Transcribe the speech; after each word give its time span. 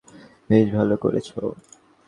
বেশ 0.49 0.65
ভালো 0.75 0.95
করেছো। 0.97 1.39